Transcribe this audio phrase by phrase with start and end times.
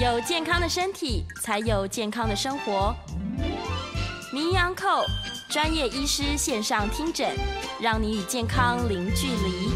[0.00, 2.94] 有健康的身体，才有健康的生活。
[4.32, 5.04] 名医昂寇
[5.50, 7.28] 专业医师线上听诊，
[7.78, 9.68] 让你与健康零距离。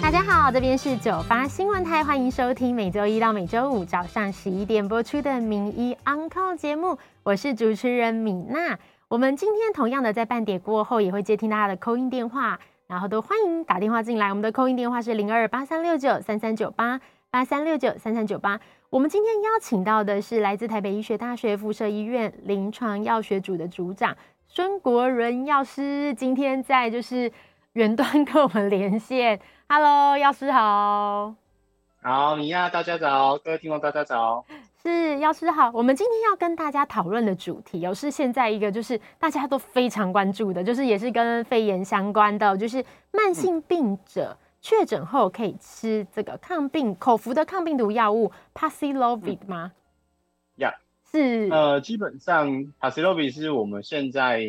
[0.00, 8.78] 大家好，这边是九八新闻台，欢迎收听每周一到每周五早上十一点播出的名医 Uncle 节目，我是主持人米娜。
[9.08, 12.58] 我们今天同样的在半点过后也会接听大家的 call in 电话。
[12.86, 16.98] 然后都欢迎打电话进来，我们的 call in 电话是零二八三六九三三九八
[17.30, 18.58] 八三六九三三九八。
[18.88, 27.30] 我们今天邀请到的是来自台北医学大学附设医院临床药学组的组长孙国仁药师，今天在就是
[27.74, 29.38] 远端跟我们连线。
[29.68, 31.34] Hello，药师好。
[32.00, 34.42] 好，米娅，大家早，各位听众大家早。
[34.82, 49.72] 是药师好，我们今天要跟大家讨论的主题，有是现在一个就是大家都非常关注的，就是也是跟肺炎相关的，就是慢性病者确诊后可以吃这个抗病口服的抗病毒药物 Paxlovid 吗？
[50.56, 50.74] 呀、
[51.12, 54.42] 嗯，是呃，基本上 Paxlovid 是我们现在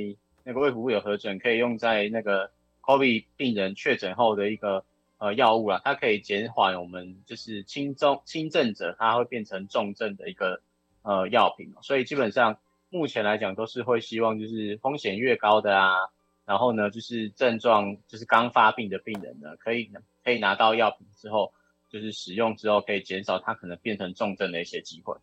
[0.43, 4.83] 那个卫福部有核准，可以用在那个 COVID 病人确诊后的一个。
[5.21, 10.61] 呃，药物啦，它可以减缓我们就是轻中轻症者，它会变成重症的一个
[11.01, 12.57] 呃药品，所以基本上
[12.89, 16.07] 目前来讲都是会希望就是风险越高的啊，
[16.49, 19.91] 然后呢就是症状就是刚发病的病人呢，可以
[20.23, 21.53] 可以拿到药品之后，
[21.91, 25.15] 就是使用之后可以减少它可能变成重症的一些机会。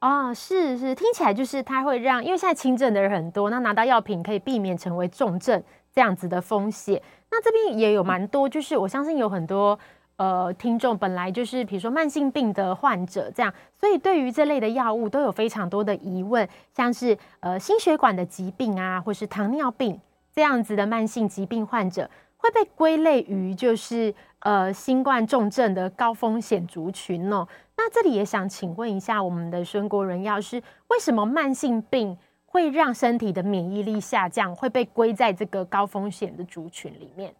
[0.00, 5.60] 哦，是是，听起来就是它会让，因为现在轻症的人很多，那拿到药品可以避免成为重症
[5.94, 7.02] 这样子的风险。
[7.30, 9.78] 那这边也有蛮多，就是我相信有很多
[10.16, 19.98] 呃听众本来就是比如说慢性病的患者这样，所以对于这类的药物都有非常多的疑问，像是呃心血管的疾病啊，或是糖尿病
[20.36, 27.48] 这样子的慢性疾病患者，会被归类于就是呃新冠重症的高风险族群哦。
[27.74, 32.14] 那这里也想请问一下我们的孙国伦药师，为什么慢性病
[32.44, 37.34] 会让身体的免疫力下降，会被归在这个高风险的族群里面。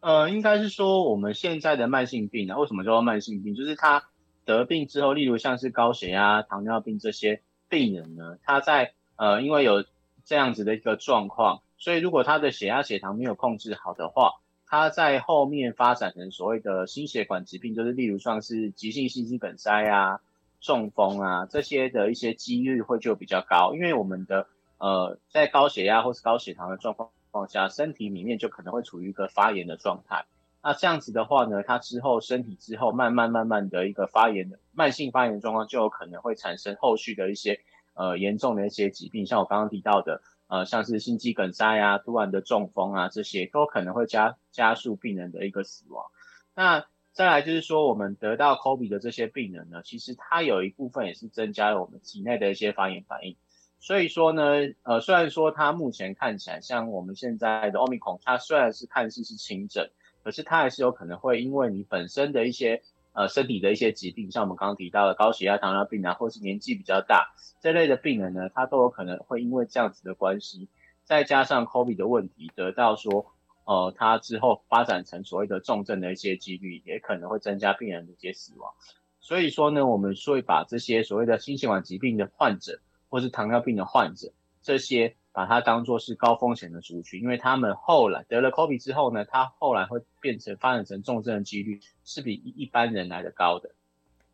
[0.00, 3.54] 呃，应该是说我们现在的慢性病呢，为什么叫做慢性病？
[3.54, 4.02] 就是他
[4.44, 9.84] 得病之后，例如像是高血压、糖尿病这些病人呢，他在呃因为有
[10.24, 14.34] 这样子的一个状况，所以如果他的血压、血糖没有控制好的话，
[14.66, 20.20] 他在后面发展成所谓的心血管疾病，就是例如像是急性心肌梗塞啊。
[20.62, 24.46] 中风啊，这些的一些几率会就比较高，因为我们的
[24.76, 26.94] 呃，在高血压或是高血糖的状
[27.30, 30.26] 况下，身体里面就可能会处于一个发炎的状态。
[30.62, 37.60] 那这样子的话呢，它之后身体之后慢慢慢慢的一个发炎的慢性发炎状况，就有可能会产生后续的一些
[37.94, 40.20] 呃严重的一些疾病，像我刚刚提到的
[40.50, 46.06] 呃，像是心肌梗塞啊、突然的中风啊，这些都可能会加加速病人的一个死亡。
[46.54, 53.36] 那再来就是说，我们得到 COVID 的这些病人呢，其实它有一部分也是增加了我们体内的一些发炎反应。
[53.78, 54.42] 所以说呢，
[54.82, 59.88] 呃，虽然说它目前看起来像我们现在的 Omicron，它虽然是看似是轻症，
[60.22, 62.82] 可是它还是有可能会因为你本身的一些
[63.12, 70.68] 呃身体的一些疾病，像我们刚刚提到的高血压、糖尿病啊，或是年纪比较大这类的病人呢，他都有可能会因为这样子的关系，
[71.04, 73.32] 再加上 COVID 的问题，得到说。
[73.66, 78.72] 呃，他之后发展成所谓的重症的一些几率，也可能会增加病人的一些死亡。
[79.20, 93.70] 所以说呢，我们会把这些所谓的心血管疾病的患者，或是糖尿病的患者，这些把它当作是高风险的族群，因为他们后来得了 COVID 之后呢，他后来会变成发展成重症的几率是比一般人来的高的。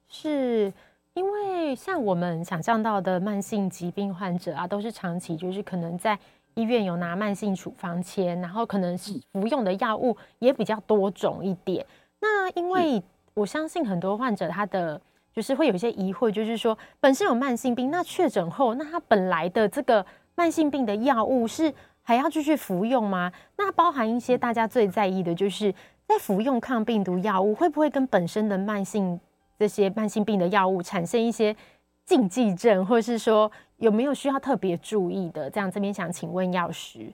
[0.09, 0.73] 是
[1.15, 6.19] 因为像我们想象到的慢性疾病患者啊，都是长期就是可能在。
[6.59, 11.85] 医院有拿慢性处方签，然后可能是服用的药物也比较多种一点。
[12.19, 13.03] 那因为
[13.35, 14.99] 我相信很多患者他的
[15.35, 20.07] 就是会有一些疑惑，就是说本身有慢性病，那确诊后，那他本来的这个
[20.37, 23.33] 慢性病的药物是还要继续服用吗？
[23.57, 25.75] 那包含一些大家最在意的就是
[26.07, 29.19] 在服用抗病毒药物会不会跟本身的慢性
[29.59, 31.57] 这些慢性病的药物产生一些
[32.05, 35.51] 禁忌症，或者是说有没有需要特别注意的？
[35.51, 37.13] 这样这边想请问药师。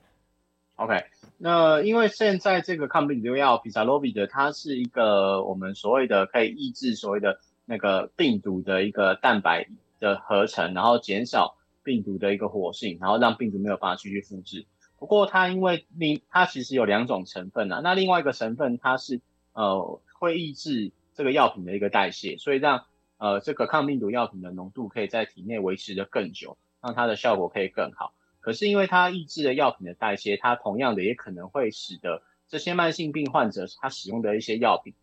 [0.75, 1.05] OK，
[1.39, 9.69] 那因为现在这个抗病毒药 Paxlovid 它是一个我们所谓的可以抑制所谓的那个病毒的一个蛋白
[10.01, 14.67] 的合成，然后减少病毒的一个活性，然后让病毒没有办法继续复制。
[14.99, 19.21] 不过它因为另它其实有两种成分啊，那另外一个成分它是
[19.53, 22.85] 呃会抑制这个药品的一个代谢，所以让
[23.19, 28.15] 呃，这个抗病毒药品的浓度可以在体内维持的更久，让它的效果可以更好。
[28.41, 34.95] 可是因为它抑制了药品的代谢，它同样的也可能会使得这些慢性病患者他使用的一些药品，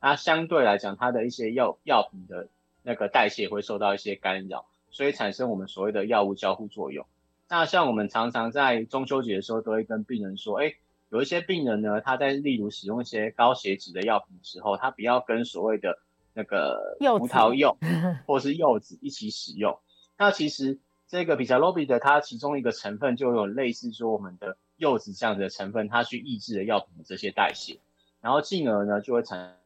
[0.00, 2.48] 它相对来讲它的一些药药品的
[2.82, 4.64] 那个代谢会受到一些干扰，
[4.96, 7.04] 所以产生我们所谓的药物交互作用。
[7.50, 10.72] 那像我们常常在中秋节的时候，都会跟病人说，哎，
[11.10, 15.98] 有一些病人呢，他在例如使用一些高血脂的药品的时候，他不要跟所谓的
[16.32, 17.76] 那个葡萄柚
[18.26, 19.78] 或是柚子一起使用。
[20.16, 27.80] 那其实这个比萨洛比的它其中一个成分就有类似说我们的柚子这样的成分，它去抑制了药品的这些代谢，
[28.22, 29.56] 然后进而呢就会产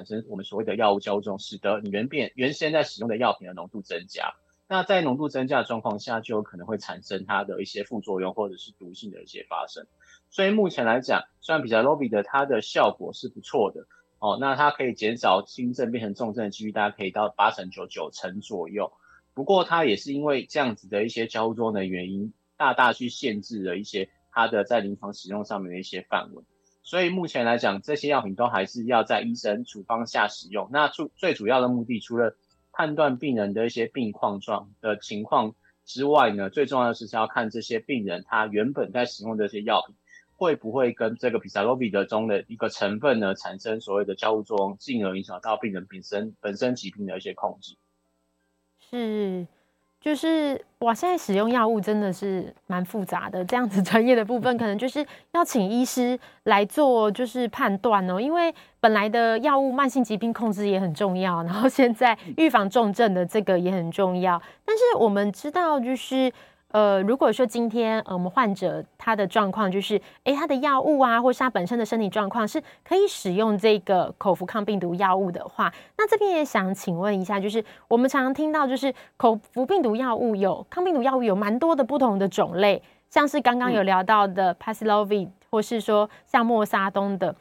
[0.00, 4.32] 产生我们所谓的药物交互作用，使得你原变原先在使用的药品的浓度增加。
[4.66, 9.86] 那在浓度增加的状况下，就有可能会产生它的一些副作用或者是毒性的一些发生。
[10.30, 13.86] 所以目前来讲，虽然比萨洛比的它的效果是不错的
[14.20, 18.90] 哦，那它可以减少轻症变成重症的几率，大概可以到八成九九成左右。
[19.34, 26.42] 不过它也是因为这样子的一些交互作用的原因，大大去限制了一些它的在临床使用上面的一些范围。
[26.90, 30.68] 所以目前来讲，这些药品都还是要在医生处方下使用。
[30.72, 32.36] 那最最主要的目的，除了
[32.72, 35.54] 判断病人的一些病况状的情况
[35.84, 39.94] 之外呢，最重要的是要看这些病人他原本在使用这些药品
[40.34, 47.76] 会不会跟这个比萨洛比德中的一个成分呢产生所谓的交互作用，进而影响到病人本身本身疾病的一些控制。
[48.80, 49.46] 是。
[50.00, 66.32] 就是哇，现在使用药物真的是蛮复杂的，这样子 专业的部分可能就是要请医师来做就是判断哦，因为本来的药物慢性疾病控制也很重要，然后现在预防重症的这个也很重要，但是我们知道就是。
[66.72, 87.34] 呃，如果说今天呃我们患者他的状况就是，诶，他的药物啊，或是他本身的身体状况是可以使用这个口服抗病毒药物的话，那这边也想请问一下，就是我们常常听到就是口服病毒药物有抗病毒药物有蛮多的不同的种类，像是刚刚有聊到的 Paxlovid，或是说像莫沙东的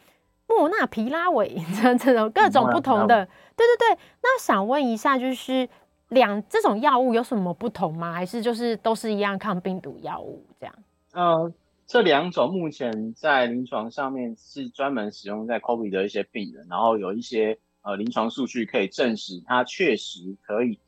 [0.47, 5.69] 莫纳皮拉韦这 这种各种不同的，对对对，那想问一下就是。
[6.09, 8.11] 两这种药物有什么不同吗？
[8.11, 10.75] 还是就是都是一样抗病毒药物这样？
[11.11, 11.53] 呃，
[11.85, 20.79] 这两种目前在临床上面是专门使用在 COVID 的一些病人，然后有一些呃临床数据可以证实它确实可以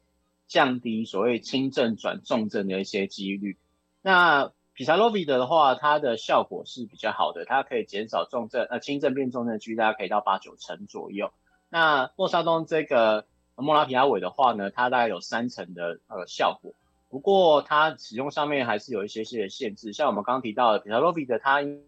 [0.47, 3.57] 降低所谓轻症转重症的一些几率。
[4.01, 11.31] 那比萨洛比德的话，它的效果是比较好的，它可以减少重症呃轻症变重症的几率，大概可以到八九成左右。
[11.69, 13.27] 那莫沙东这个。
[13.62, 16.74] 莫拉皮拉韦的话呢，它大概有三成的呃效果，
[17.10, 21.81] 不过它使用上面还是有一些些限制，像我们刚刚提到的比萨洛比的，它因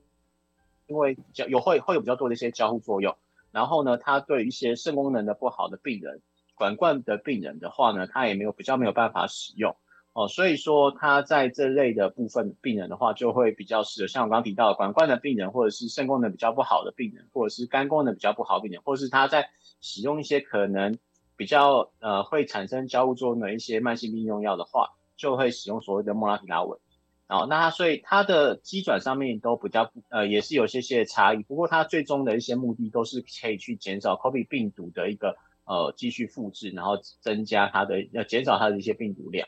[0.87, 1.17] 为
[1.47, 3.15] 有会会有比较多的一些交互作用，
[3.51, 6.21] 然后呢，它对一些肾功能的不好的病人、
[6.55, 9.75] 管灌的病人的话呢，它也没有比较没有办法使用
[10.11, 19.49] 哦，所以说它在这类的部分病人的话，就会比较适合像我刚刚提到的管灌的病人，或者是肾功能比较不好的病人，或者是肝功能比较不好的病人，或者是他在
[19.79, 20.97] 使用一些可能。
[21.35, 26.77] 比较呃会产生交互作用的一些慢性病用药的话，就会使用所谓的莫拉皮拉韦。
[27.25, 39.47] 然后那它所以它的机转上面都比较呃也是有些些差异，不过它最终的一些目的都是可以去减少 COVID 病毒的一个呃继续复制，然后增加它的要减少它的一些病毒量。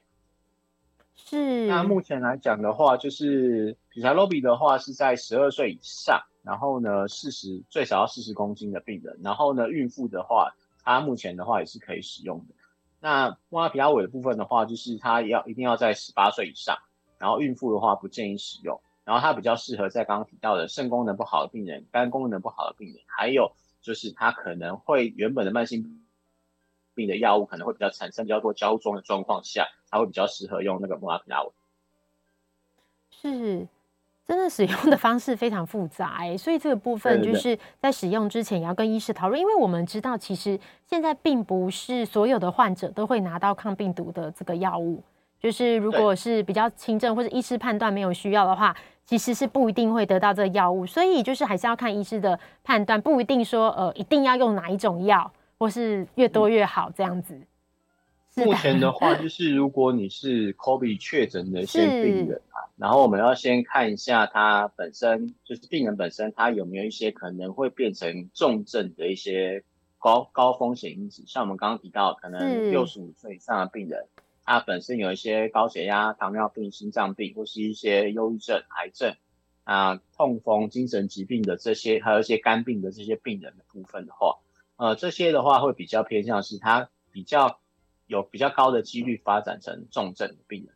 [1.15, 1.67] 是。
[1.67, 10.55] 那目前来讲的话，就是比萨洛比的话是在十二岁以上，然后呢四十最少要四十公斤的病人，然后呢孕妇的话。
[10.85, 12.55] 它目前的话也是可以使用的。
[13.01, 16.77] 那莫拉皮拉韦的部分的话，就是它要一定要在十八岁以上，
[17.17, 18.79] 然后孕妇的话不建议使用。
[19.03, 23.51] 然后它比较适合在刚刚提到的肾功能不好的病人、肝功能不好的病人，还有
[23.81, 26.01] 就是它可能会原本的慢性
[26.95, 31.51] 病的药物可能会比较产生比较多交互作用的状况下，它会比较适合用那个莫拉皮拉韦。
[33.11, 33.67] 是。
[34.27, 45.03] 真的使用的方式非常复杂哎，所以这个部分就是在使用之前也要跟医师讨论，因为我们知道其实现在并不是所有的患者都会拿到抗病毒的这个药物，
[45.39, 57.39] 就是如果是比较轻症或者医师判断没有需要的话，其实是不一定会得到这个药物，所以就是还是要看医师的判断，不一定说呃一定要用哪一种药，或是越多越好这样子。
[58.37, 69.63] 目前的话， 就是如果你是 COVID 确诊的一些病人啊，然后我们要先看一下他本身，就是病人本身他有没有一些可能会变成重症的一些
[69.97, 74.07] 高高风险因子，像我们刚刚提到，可能六十五岁以上的病人，
[74.43, 79.15] 他本身有一些高血压、糖尿病、心脏病，或是一些忧郁症、癌症
[79.63, 84.37] 啊、痛风、精神疾病的这些，还有一些肝病的这些病人的部分的话，
[84.75, 87.59] 呃，这些的话会比较偏向是他比较。
[88.07, 90.75] 有比较高的几率发展成重症的病人，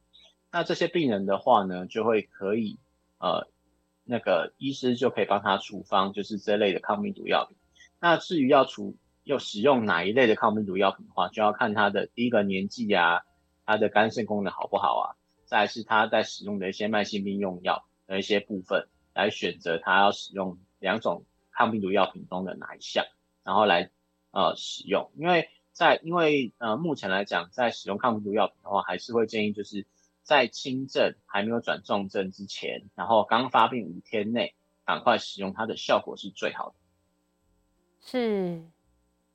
[0.51, 2.79] 那这些病人的话呢，就会可以
[3.19, 3.47] 呃，
[4.03, 7.57] 那个医师就可以帮他处方，就是这类的抗病毒药品。
[7.99, 13.21] 那至于要处要使用哪一类的抗病毒药品的话，就要看他的第一个年纪啊，
[13.65, 15.05] 他的肝肾功能好不好啊，
[15.45, 23.05] 再是他在使用的一些慢性病用药的一些部分，来选择他要使用两种抗病毒药品中的哪一项，
[23.43, 23.91] 然后来
[24.31, 25.11] 呃使用。
[25.15, 29.85] 因为在因为呃目前来讲，在使用抗病毒药品的话，还是会建议就是
[30.29, 34.53] 在轻症还没有转重症之前，然后刚发病五天内
[34.85, 36.75] 赶快使用，它的效果是最好的。
[37.99, 38.61] 是，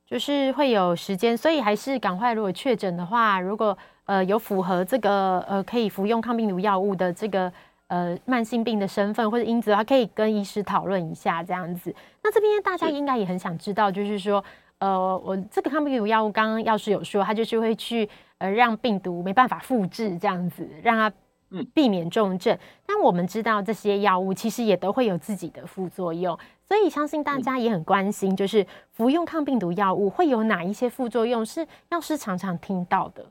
[0.05, 2.33] 就是会有时间，所以还是赶快。
[2.33, 7.51] 如果确诊的话，如果呃有符合这个呃可以服用抗病毒药物的这个
[7.87, 11.93] 呃慢性病的身份或者因子的话，可以跟医师讨论一下这样子。
[12.23, 14.41] 那这边大家应该也很想知道，就是说
[14.79, 21.15] 呃我这个抗病毒药物，刚刚药师有说，它就是会去呃让病毒没办法复制这样子，让它
[21.51, 22.57] 嗯避免重症。
[22.85, 26.37] 但我们知道这些药物其实也都会有自己的副作用。
[26.67, 33.25] 所以相信大家也很关心，就是服用抗病毒药物会有哪一些副作用，是药师常常听到的。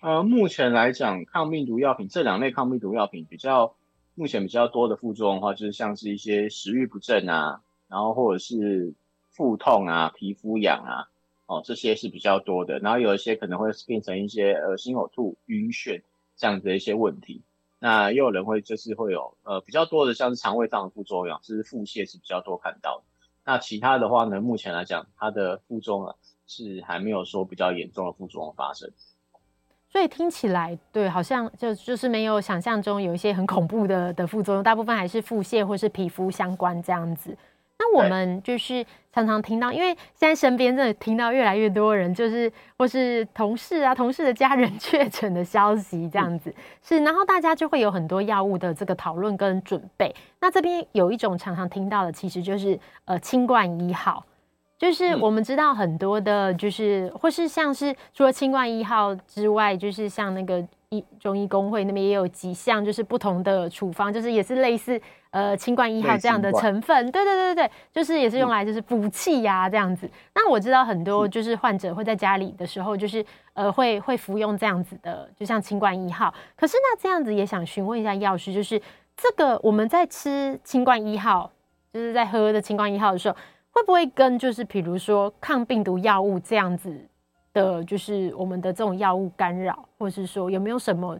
[0.00, 3.74] 呃，目前来讲，抗病毒药品这两类抗病毒药品比较
[4.14, 8.94] 目前比较多的副作用的话，就是像是一些食欲不振啊，然后或者是
[9.32, 11.08] 腹痛啊、皮肤痒啊，
[11.46, 12.78] 哦，这些是比较多的。
[12.78, 16.02] 然后有一些可能会变成一些恶心、呕吐、晕眩
[16.36, 17.42] 这样子的一些问题。
[17.78, 23.04] 那也有人会就是会有呃比较多的像是肠胃上的副作用，就是腹泻是比较多看到的。
[23.44, 26.14] 那其他的话呢，目前来讲它的副作用
[26.46, 28.88] 是还没有说比较严重的副作用发生。
[29.88, 37.36] 所以听起来对，好像就就是没有想象中有一些很恐怖的的副作用，大部分还是腹泻或是皮肤相关这样子。
[37.78, 50.14] 那我们就是常常听到，因为现在身边真的听到越来越多人，就是或是同事啊、同事的家人 确诊的消息，这样子是，然后大家就会有很多药物的这个讨论跟准备。
[50.40, 54.24] 那这边有一种常常听到的，其实就是呃清冠一号，
[54.78, 60.66] 就是我们知道很多的，就是或是像是除了清冠一号之外，就是像那个。
[60.92, 65.00] 医中医工会那边也有几项，就是不同的处方，就是也是类似
[65.32, 70.08] 呃清冠一号这样的成分，对对对对对，就是也是用来就是补气呀这样子。
[70.34, 73.22] 那我知道很多就是患者会在家里的时候，就是
[73.54, 76.32] 呃会会服用这样子的，就像清冠一号。
[76.54, 78.80] 可是那这样子也想询问一下药师，就是
[79.16, 81.50] 这个我们在吃清冠一号，
[81.92, 83.36] 就是在喝的清冠一号的时候，
[83.72, 87.08] 会不会跟就是比如说抗病毒药物这样子？
[87.54, 91.18] 的就是我们的这种药物干扰，或是说有没有什么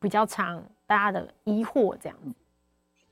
[0.00, 2.34] 比较常大家的疑惑这样子？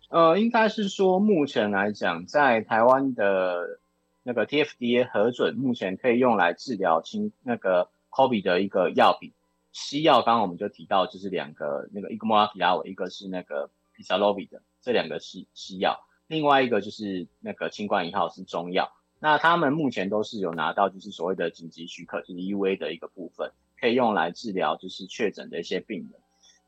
[0.08, 3.80] 呃，应该是说目前来讲，在台湾的
[4.22, 9.32] 那个 TFDA 核准，目前可以用来治疗清那个 COVID 的一个药品，
[9.72, 18.92] 西药刚刚我们就提到就是两个，那个一个莫拉皮拉韦，一个是那个 Paxlovid 的这两个西西药，另外一个就是那个清冠一号是中药。
[19.20, 26.20] 那他们目前都是有拿到，就是所谓的紧急许可，就是 EUA 的一个部分，可以用来治疗就是确诊的一些病人。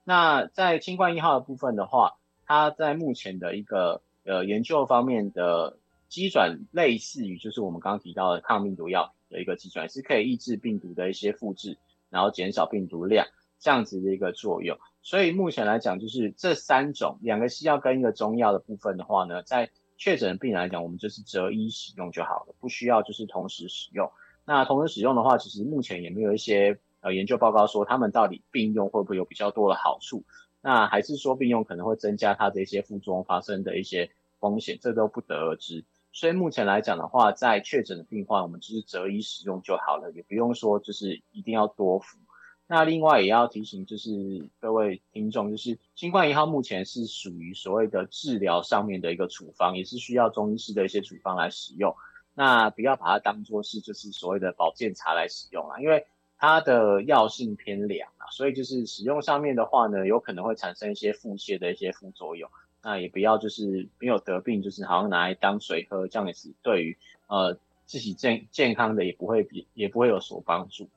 [0.04, 2.16] 那在清冠一号的部分的话，
[2.46, 11.76] 它在目前的一个呃研究方面的机转，类似于就是我们刚刚提到的抗病毒药的一个机转，是可以抑制病毒的一些复制，
[12.08, 13.26] 然后减少病毒量
[13.58, 14.78] 这样子的一个作用。
[15.02, 24.10] 所以目前来讲，就是这三种两个西药跟一个中药的部分的话呢，在确诊的病人来讲，我们就是择一使用就好了，不需要就是同时使用。
[24.44, 30.24] 那同时使用的话，其实目前也没有一些呃研究报告说他们到底并用会不会有比较多的好处。
[30.66, 35.84] 那还是说并用可能会增加它的一些副作用发生的一些风险，这都不得而知。
[36.12, 42.18] 所以目前来讲的话，在确诊的病患，我们就是择一使用就好了，也不用说就是一定要多服。
[42.66, 44.10] 那另外也要提醒，就是
[44.58, 51.94] 各位听众，就是新冠一号目前是属于所谓的治疗上面的一个处方，也是需要中医师的一些处方来使用。
[52.34, 56.06] 那不要把它当做是就是所谓的保健茶来使用啊，因为
[56.38, 62.48] 它的药性偏凉，所以就是使用上面的话呢，有可能会产生一些腹泻的一些副作用。
[62.82, 70.88] 那也不要就是没有得病，就是好像拿来当水喝，这样也是对于呃自己健健康的也不会比也不会有所帮助。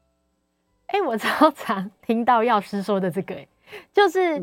[0.88, 3.48] 哎、欸，我超常 听到药师说的这个、欸，
[3.92, 4.40] 就是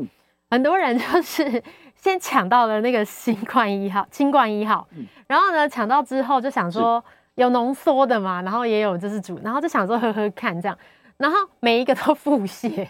[0.51, 1.63] 很多人就是
[1.95, 4.89] 先抢到了那个新冠一号、新冠一号，
[5.29, 7.05] 然后呢抢到之后就想说
[7.37, 10.77] 有浓缩的嘛，然后也有就是煮，然后就想说喝喝看这样，
[11.17, 12.89] 然后每一个都腹泻，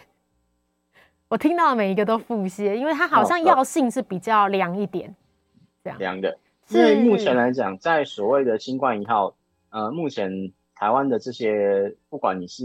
[1.29, 5.15] 我听到的每一个都腹泻，因为它好像药性是比较凉一点，
[5.85, 6.39] 这样凉的。
[6.69, 9.37] 因为目前来讲，在所谓的新冠一号，
[9.71, 12.65] 呃，目前台湾的这些，不管你是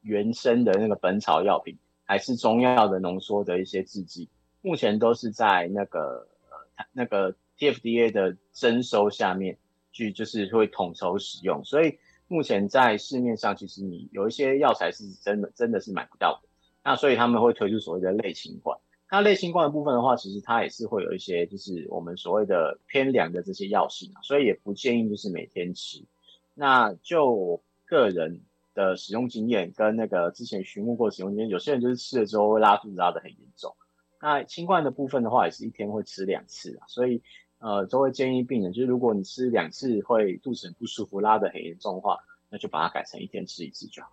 [0.00, 4.28] 原生的那个本草药品，还是中药的浓缩的一些制剂，
[4.62, 9.56] 目前都是在那个呃那个 TFDA 的征收下面，
[9.92, 11.64] 去就是会统筹使用。
[11.64, 16.48] 所以目前在市面上，其实你有一些药材是真的真的是买不到的。
[16.84, 18.78] 那所以他们会推出所谓的类清冠。
[19.10, 26.04] 那类清冠的部分的话，其实它也是会有一些就是我们所谓的偏凉的这些药性，所以也不建议就是每天吃。
[26.54, 28.42] 那就个人
[28.74, 33.74] 的使用经验跟那个之前询问过使用经验，有些人就是吃了之后会拉肚子拉得很严重。
[34.20, 37.22] 那清冠的部分的话，也是一天会吃两次啊，所以
[37.58, 42.18] 呃都会建议病人，就是如果你吃两次会肚子很不舒服、拉的很严重的话，
[42.50, 44.10] 那就把它改成一天吃一次就好。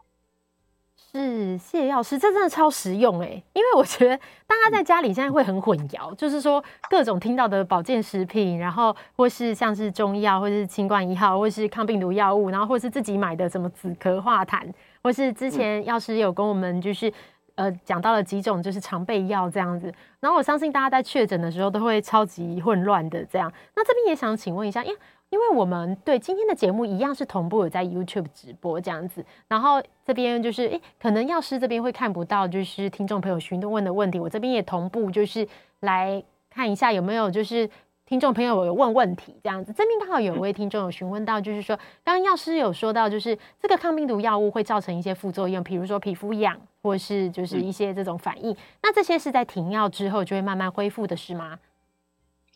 [1.11, 14.69] 是，谢谢药师，这真的超实用哎，因为我觉得大家在家里现在会很混淆，嗯、就是说各种听到的保健食品，然后或是像是中药，或是清冠一号，或是抗病毒药物，然后或是自己买的什么止咳化痰，
[15.01, 17.13] 或是之前药师有跟我们就是。
[17.55, 23.51] 呃，讲到了几种就是常备药这样子，然后我相信大家在确诊的时候都会超级混乱的这样。
[23.75, 24.93] 那这边也想请问一下，因
[25.29, 35.47] 因为我们对今天的节目一样是同步有在 YouTube 直播这样子，然后这边就是诶，可能药师这边会看不到，就是听众朋友询问的问题，我这边也同步就是
[35.79, 37.69] 来看一下有没有就是。
[38.07, 48.51] 听众朋友有问问题，这样子这边刚好有位听众有询问到，就是说，刚刚药师有说到，就是这个抗病毒药物会造成一些副作用，比如说皮肤痒，或是就是一些这种反应。
[48.51, 51.57] 嗯、那这些是在停药之后就会慢慢恢复的，是吗？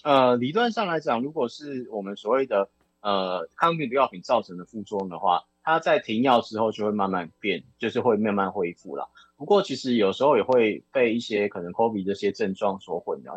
[0.03, 2.70] 呃，理论上来讲，如果是我们所谓的
[3.01, 9.10] 呃抗病毒药品造成的副作用的话，它在停药之后就会慢慢变，就是会慢慢恢复了。
[9.36, 13.36] 不过其实有时候也会被一些可能 COVID 这些症状所混淆，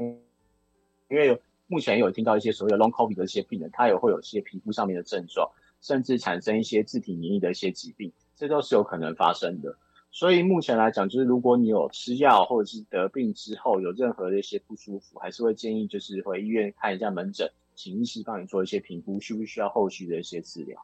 [1.08, 1.38] 因为有。
[1.72, 5.50] 目前有听到一些所谓的 Long COVID 的一些病人，他也会有一些皮肤上面的症状，
[5.80, 9.74] 甚至产生一些自体免疫的一些疾病，这都是有可能发生的。
[10.10, 20.78] 所以目前来讲，就是如果你有吃药或者是得病之后有任何的一些不舒服，还是会建议就是回医院看一下门诊，请医师帮你做一些评估，需不需要后续的一些治疗。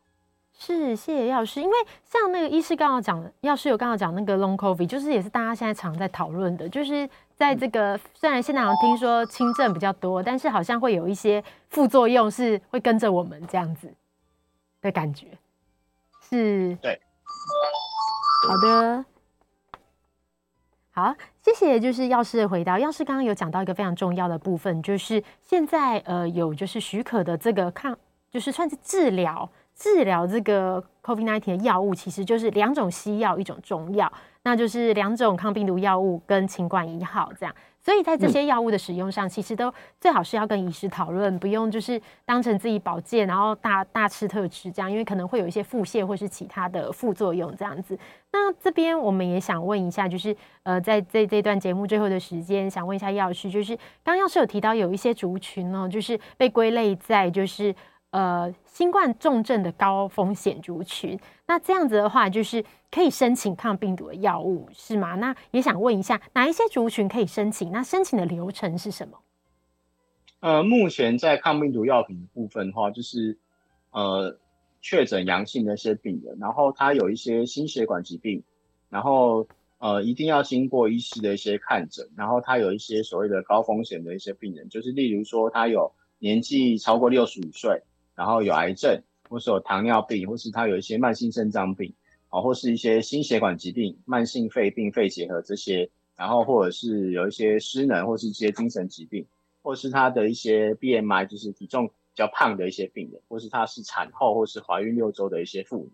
[0.54, 1.60] 是，谢谢药师。
[1.60, 7.06] 因为像那个医师刚刚讲的，药师有刚刚讲那个 Long COVID，就是也是大家现在常在讨论的，就是。
[7.38, 13.94] 在这个虽然现在好像听说轻症比较多，但是好像会有一些副作用是会跟着我们这样子
[14.82, 15.28] 的感觉，
[16.28, 16.76] 是。
[16.82, 17.00] 对。
[18.48, 19.04] 好的。
[20.90, 21.78] 好，谢谢。
[21.78, 22.76] 就是药师的回答。
[22.76, 27.96] 药师刚刚有讲到一个非常重要的部分，就是现在呃有就是许可的这个抗，
[28.32, 29.48] 就是算是治疗
[29.78, 34.12] 治疗这个 COVID-19 的药物，其实就是两种西药，一种中药。
[34.42, 47.98] 那就是两种抗病毒药物跟清冠一号这样，所以在这些药物的使用上，其实都最好是要跟医师讨论，不用就是当成自己保健，然后大大吃特吃这样，因为可能会有一些腹泻或是其他的副作用这样子。
[48.32, 57.74] 那这边我们也想问一下，就是呃，在这这段节目最后的时间，想问一下药师，就是刚刚药师有提到有一些族群哦，就是被归类在就是。
[58.10, 65.14] 呃，新冠重症的高风险族群，那这样子的话，就是可以申请抗病毒的药物，是吗？
[65.16, 67.70] 那也想问一下，哪一些族群可以申请？
[67.70, 69.18] 那申请的流程是什么？
[70.40, 73.36] 呃，目前在抗病毒药品的部分的话，就是
[73.90, 74.38] 呃
[74.80, 78.42] 确诊阳性的一些病人，然后他有一些心血管疾病，
[78.88, 87.82] 然后呃一定要经过医师的一些看诊，然后他有一些所谓的高风险的一些病人，就是例如说他有年纪超过六十五岁。
[88.18, 91.94] 然后有癌症，或是有糖尿病，或是他有一些慢性肾脏病，
[92.30, 99.24] 啊，或是一些心血管疾病、慢性肺病、肺结核这些，然后或者是有一些失能，或是一些精神疾病，
[99.62, 105.92] 或是他的一些 BMI，就是体重比较胖的一些病人，或是他是产后或是怀孕六周的一些妇女，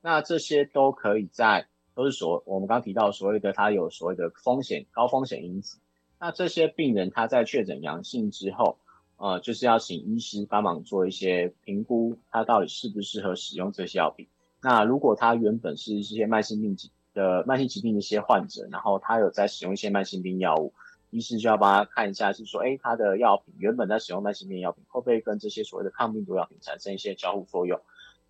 [0.00, 5.78] 那这些都可以在，都是所我们刚提到所谓的他有所谓的风险高风险因子，
[6.18, 8.76] 那这些病人他在确诊阳性之后。
[9.20, 14.26] 呃，就是要请医师帮忙做一些评估，他到底适不适合使用这些药品。
[14.62, 20.72] 那如果他原本是一些慢性病疾的慢性疾病的一些患者，然后他有在使用一些慢性病药物，
[21.10, 27.78] 医师就要帮他看一下，是说，诶，他的药品原本在使用慢性病药品，会不会跟这些所谓的抗病毒药品产生一些交互作用？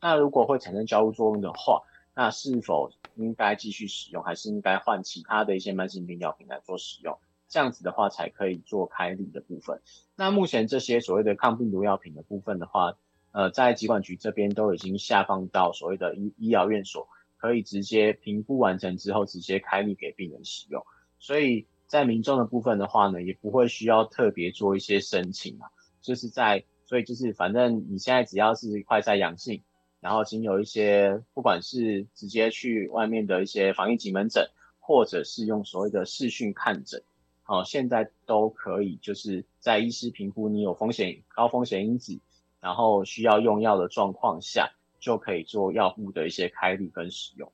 [0.01, 1.83] 那如果会产生交互作用的话，
[2.17, 7.17] 那是否应该继续使用，还是应该换其他的一些慢性病药品来做使用？
[7.51, 9.83] 这样子的话才可以做开立的部分。
[10.17, 12.97] 那目前这些所谓的抗病毒药品的部分的话，
[13.33, 20.87] 呃，在疾管局这边都已经下放到所谓的医医疗院所，可以直接评估完成之后直接开立给病人使用。
[21.19, 25.69] 所以在民众的部分的话呢，也不会需要特别做一些申请啊，
[26.01, 29.63] 就是在所以就是反正你现在只要是快筛阳性，
[30.01, 37.03] 然后经有一些不管是直接去外面的一些防疫级门诊，或者是用所谓的视讯看诊。
[37.51, 42.17] 哦，现在都可以，就是在医师评估你有风险、高风险因子，
[42.61, 47.51] 然后需要用药的状况下，就可以做药物的一些开立跟使用。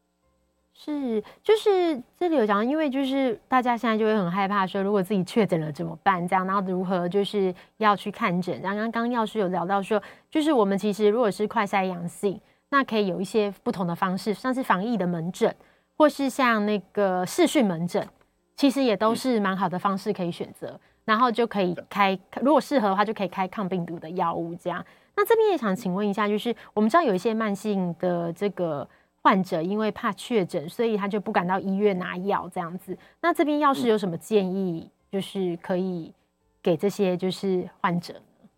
[0.75, 6.29] 是，就是这里有讲，因为就是大家现在就会很害怕说，如果自己确诊了怎么办？
[6.29, 8.61] 这样，然后如何就是要去看诊？
[8.61, 15.57] 然后刚刚药师有聊到说，就是我们其实如果是快筛阳性，那可以有一些不同的方式，像是防疫的门诊，
[15.97, 18.07] 或是像那个视讯门诊，
[18.57, 24.55] 其实也都是蛮好的方式可以选择，嗯、然后就可以开，如果适合的话，就可以开抗病毒的药物。
[24.55, 28.88] 这样，那这边也想请问一下，就是我们知道有一些慢性的这个。
[29.23, 32.97] 患者因为怕确诊，所以他就不敢到医院拿药这样子。
[33.21, 36.14] 那这边药师有什么建议，就是可以
[36.62, 38.49] 给这些就是患者呢？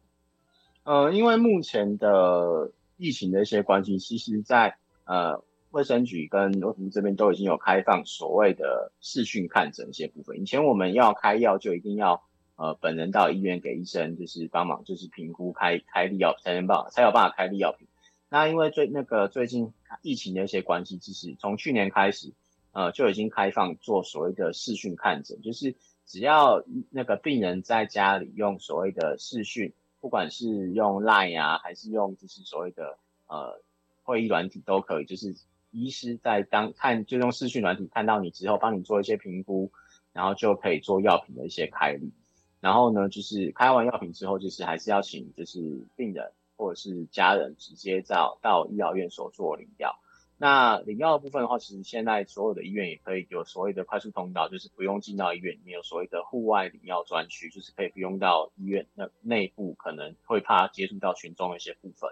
[0.82, 10.40] 呃，因为目前的疫情的一些关系，其实在呃卫生局跟卫福部这边都已经有开放所谓的视讯看诊一些部分。
[10.40, 12.22] 以前我们要开药就一定要
[12.56, 17.86] 呃本人到医院给医生就是帮忙就是评估开开立药才能办才有办法开立药品。
[18.30, 22.32] 那因为最那个最近疫情的一些关系，其实从去年开始，
[22.72, 25.74] 呃就已经开放做所谓的视讯看诊，就是
[26.06, 33.62] 只要那个病人在家里用所谓的视讯，不管是用 Line 啊，还是用就是所谓的呃
[34.02, 35.34] 会议软体都可以，就是
[35.70, 39.70] 医师在当看就用视讯软体看到你之后，帮你做一些评估，
[40.12, 42.12] 然后就可以做药品的一些开立。
[42.60, 45.60] 然后呢，就是开完药品之后，就是还是要请就是
[45.96, 46.32] 病人。
[46.60, 50.00] 或者是家人直接到到医疗院所做领药。
[50.38, 62.10] 那领药的部分的话，其实现在所有的医院也可以有所谓的快速通道，就是不用进到医院里面，有所谓的户外领药专区，就是可以不用到医院那内部，可能会怕接触到群众的一些部分。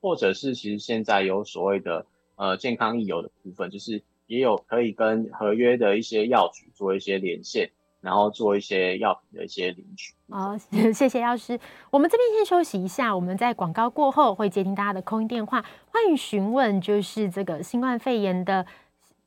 [0.00, 2.06] 或者是其实现在有所谓的
[2.42, 7.70] 呃健康益友的部分，就是也有可以跟合约的一些药局做一些连线。
[8.02, 10.12] 然后做一些药品的一些领取。
[10.28, 10.58] 好，
[10.92, 11.56] 谢谢药师。
[11.88, 18.66] 我们这边先休息一下，我们在广告过后会接听大家的空音电话，欢迎询问就是这个新冠肺炎的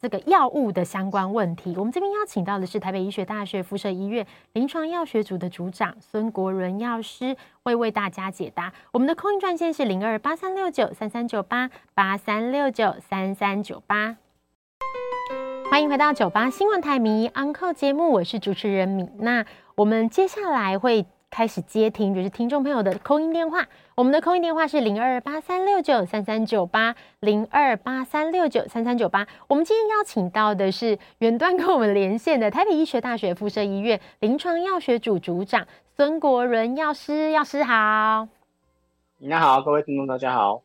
[0.06, 1.74] 这个药物的相关问题。
[1.76, 8.72] 我们这边邀请到的是台北医学大学辐射医院临床药学组的组长孙国伦药师，会为大家解答。
[8.92, 14.18] 我们的 call in 专线是零二八三六九三三九八八三六九三三九八。
[15.72, 19.10] 欢迎回到九八新闻台迷 Uncle 节目，我是主持人米。
[19.18, 23.68] 娜我们接下来会开始接听，就是听众朋友的 call in 电话。
[23.94, 29.28] 我们的 call in 电话是零二八三六九三三九八零二八三六九三三九八。
[29.50, 35.68] 我们今天邀请到的是远端跟我们连线的台北医学大学附设医院临床药学组组长
[35.98, 37.32] 孙国伦药师。
[37.32, 38.30] 药师好，
[39.18, 40.62] 你好，各位听众大家好。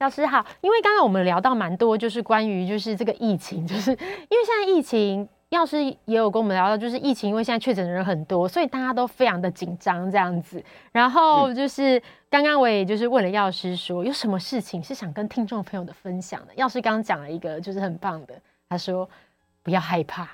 [0.00, 10.62] 药师好，因为刚刚我们聊到蛮多，就是关于就是这个疫情，就是因为现在疫情，药师也有跟我们聊到，就是疫情，因为现在确诊的人很多，所以大家都非常的紧张这样子。
[10.92, 16.54] 然后就是刚刚我也就是问了药师说，有什么事情是想跟听众朋友的分享的？
[16.54, 19.08] 药师刚刚讲了一个就是很棒的，他说
[19.64, 20.30] 不要害怕，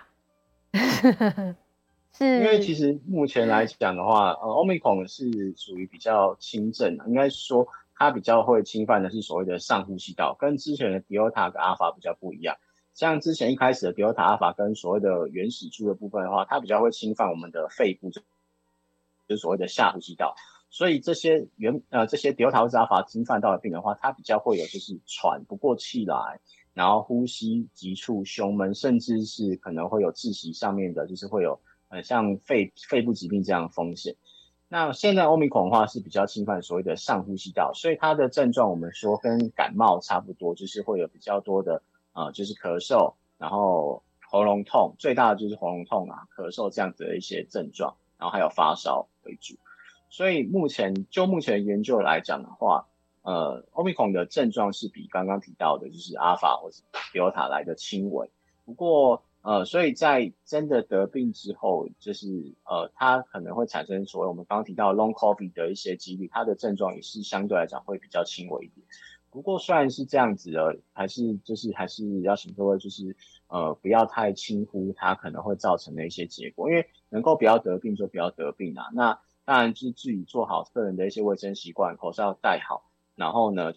[2.12, 7.66] 是因为其实目前来讲的话，呃，Omicron 是属于比较轻症的，应该说。
[7.98, 12.54] 它比较会侵犯的是所谓的上呼吸道，跟之前的 Delta 跟 Alpha 比较不一样。
[12.96, 18.22] 像之前一开始的 Delta、Alpha 跟所谓的原始株的部分的话，它比较会侵犯我们的肺部，就
[19.28, 20.34] 是所谓的下呼吸道。
[20.70, 26.40] 所以这些原呃这些 Delta 或者 Alpha 侵犯到的病人的话，它比较会有就是喘不过气来，
[26.72, 34.16] 然后呼吸急促、胸闷，甚至是可能会有窒息上面的，就是会有呃像肺肺部疾病这样的风险。
[34.68, 41.82] 那现在欧米孔的话是比较侵犯所谓的上呼吸道，所以它的症状我们说跟感冒差不多，就是会有比较多的
[42.16, 49.54] 呃，就是咳嗽，然后喉咙痛，最大的就是喉咙痛啊，咳嗽这样子的一些症状，然后还有发烧为主。
[50.08, 52.86] 所以目前就目前研究来讲的话，
[53.22, 56.78] 呃，欧米孔的症状是比刚刚提到的就是阿尔法或者
[57.12, 58.30] 德尔塔来的轻微，
[58.64, 59.22] 不过。
[59.42, 62.26] 呃，所以在真的得病之后，就是
[62.64, 68.84] 呃，它可能会产生所谓我们刚刚提到 long COVID 的一些几率，它的症状也是相对来讲会比较轻微一点。
[69.36, 73.14] 不过虽然是这样子的，还是就是还是要请各位就是
[73.48, 78.86] 呃不要太轻忽它可能会造成的一些结果，因为能够不要得病就不要得病啊。
[78.94, 83.74] 那当然就是自己做好个人的一些卫生习惯，口罩戴好，然后呢。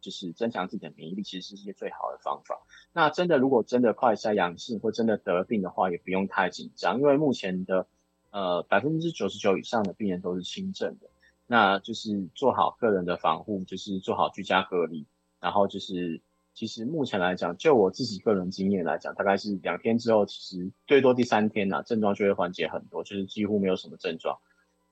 [0.00, 2.60] 就是增强自己的免疫力，其实是一些最好的方法。
[2.92, 7.86] 那真的，如果真的快筛阳性或真的得病的话，也不用太紧张，因为目前的
[8.30, 11.08] 呃百分之九十九以上的病人都是轻症的。
[11.46, 15.06] 那就是做好个人的防护，就是做好居家隔离，
[15.40, 16.22] 然后就是
[16.54, 24.38] 其实目前来讲，就我自己个人经验来讲，大概是两天之后，其实最多第三天呐、症状就会缓解很多，就是几乎没有什么症状。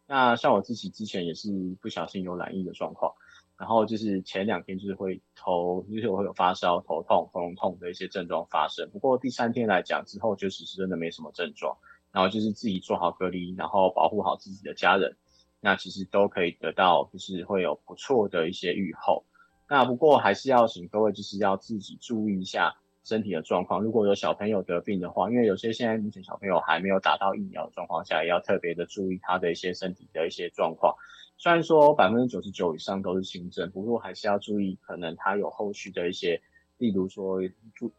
[0.06, 3.14] 那像我自己之前也是不小心有染疫的状况。
[3.58, 8.90] 然后就是前两天就是会头就是我会有发烧、头痛、喉咙痛的一些症状发生。
[8.90, 11.76] 不过第三天来讲之后，就是真的没什么症状，
[12.10, 15.16] 然后就是自己做好隔离，然后保护好自己的家人，
[15.64, 19.24] 那其实都可以得到就是会有不错的一些预后。
[19.68, 23.80] 那不过还是要请各位就是要自己注意一下身体的状况。
[23.80, 30.94] 如果有小朋友得病的话，因为有些现在目前小朋友还没有打到疫苗的状况下，也要特别的注意他的一些身体的一些状况。
[31.38, 36.40] 虽然说百分之九十九以上都是轻症，不过还是要注意，可能他有后续的一些，
[36.78, 37.40] 例如说，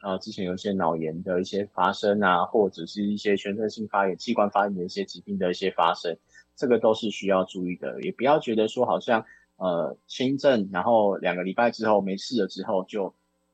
[0.01, 6.17] 呃，之前有一些脑炎的一些发生啊，或者是一些全身性发炎、器官发炎的一些疾病的一些发生，
[6.55, 8.01] 这个都是需要注意的。
[8.01, 9.25] 也不要觉得说好像
[9.57, 13.13] 呃轻症，然后两个礼拜之后没事了之后就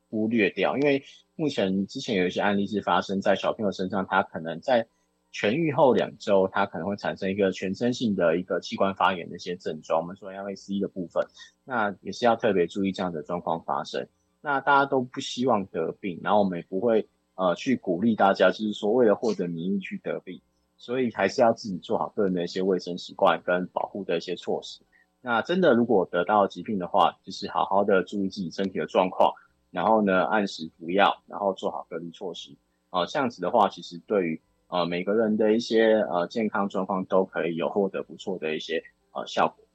[0.10, 1.04] 忽略掉，因为
[1.36, 4.88] 目前之前有一些案例是发生在小朋友身上，他可能在。
[5.32, 11.24] 痊愈后两周，他可能会产生一个全身性的一个器官发炎的一些症状，我们说 LAC 的部分，
[11.66, 14.08] 那也是要特别注意这样的状况发生。
[14.42, 20.42] 那大家都不希望得病，然后我们也不会呃去鼓励大家，就是说为了获得免疫去得病，
[20.80, 24.82] 所以还是要自己做好个人的一些卫生习惯跟保护的一些措施。
[25.22, 29.34] 那真的如果得到疾病的话，就是好好的注意自己身体的状况，
[29.70, 32.56] 然后呢按时服药，然后做好隔离措施。
[32.90, 39.66] 啊、呃，这样子的话，其实对于呃，每个人的一些呃健康状况都可以有获得不错的一些呃效果。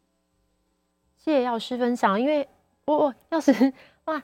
[1.18, 2.48] 谢谢药师分享，因为
[2.86, 3.52] 我药师
[4.06, 4.22] 哇，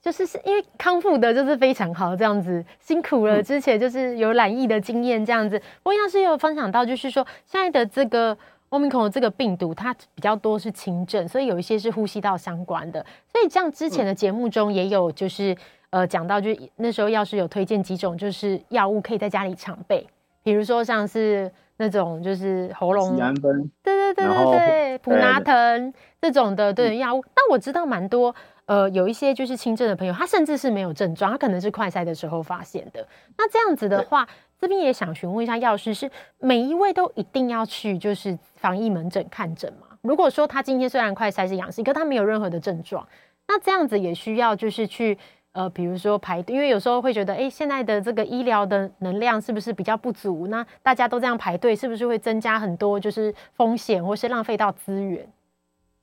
[0.00, 5.56] 就是是因为康复的就是非常好这样子，辛苦了之前就是有染疫的经验这样子。
[5.58, 8.36] 嗯、不过要是有分享到，就是说现在的这个
[8.70, 13.04] Omicron 这个病毒，它比较多是轻症，所以有一些是呼吸道相关的。
[13.32, 15.56] 所以像之前的节目中也有就是。
[15.90, 20.06] 呃，讲到就那时候，要是有推荐几种，就是药物可以在家里常备，
[20.42, 23.16] 比如说像是那种就是喉咙，
[23.82, 27.24] 对对对对对，普拿疼这种的对药物。
[27.34, 28.34] 但我知道蛮多，
[28.68, 33.06] 呃，有一些就是轻症的朋友，他甚至是没有症状，他可能是快筛的时候发现的。
[33.38, 34.28] 那这样子的话，
[34.60, 39.86] 这边也想询问一下药师，是每一位都一定要去就是防疫门诊看诊吗？
[40.02, 43.08] 如果说他今天虽然快筛是阳性，可他没有任何的症状，
[43.46, 45.18] 那这样子也需要就是去。
[45.52, 50.46] 呃，比如说排队，因为有时候会觉得，哎，现在的这个医疗的能量是不是比较不足？
[50.48, 55.26] 那大家都这样排队，是不是会增加很多就是风险，或是浪费到资源？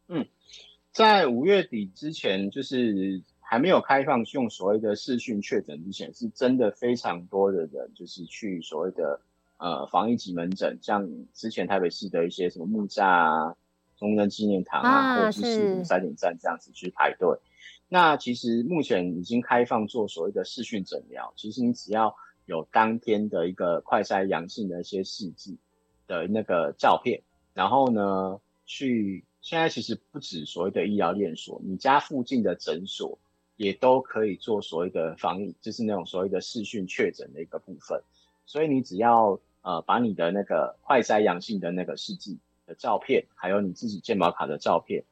[0.10, 0.26] 嗯，
[0.96, 9.20] 在五月底之前，就是还没有开放用所谓的视讯确诊之前，是真的非常多的人就是去所谓的
[9.58, 13.58] 呃防疫级门诊，像之前台北市的一些什么木栅啊、
[13.98, 17.28] 中正纪念堂啊，啊或者是三点站这样子去排队。
[17.90, 25.58] 那其实目前已经开放做所谓的视讯诊疗，其实你只要有当天的一个快筛阳性的一些试剂
[26.08, 27.22] 的那个照片，
[27.54, 33.20] 然后呢，去现在其实不止所谓的医疗链所，你家附近的诊所
[33.58, 38.02] 也都可以做所谓的防疫，就是那种所谓的视讯确诊的一个部分。
[38.48, 45.04] 所以你只要呃把你的那个快筛阳性的那个试剂的照片，还有你自己健保卡的照片。